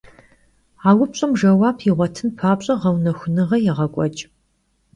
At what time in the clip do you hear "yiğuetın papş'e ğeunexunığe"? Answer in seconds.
1.83-3.57